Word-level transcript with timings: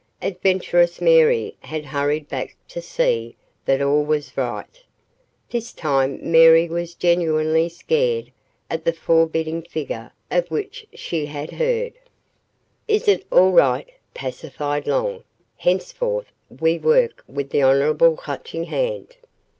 Adventuress 0.23 0.99
Mary 0.99 1.55
had 1.59 1.85
hurried 1.85 2.27
back 2.27 2.55
to 2.67 2.81
see 2.81 3.35
that 3.65 3.83
all 3.83 4.03
was 4.03 4.35
right. 4.35 4.81
This 5.51 5.71
time 5.73 6.17
Mary 6.23 6.67
was 6.67 6.95
genuinely 6.95 7.69
scared 7.69 8.31
at 8.67 8.83
the 8.83 8.93
forbidding 8.93 9.61
figure 9.61 10.11
of 10.31 10.49
which 10.49 10.87
she 10.95 11.27
had 11.27 11.51
heard. 11.51 11.93
"It 12.87 13.07
is 13.07 13.21
all 13.31 13.51
right," 13.51 13.91
pacified 14.15 14.87
Long. 14.87 15.23
"Henceforth 15.55 16.31
we 16.59 16.79
work 16.79 17.23
with 17.27 17.51
the 17.51 17.61
honorable 17.61 18.15
Clutching 18.15 18.63
Hand." 18.63 19.17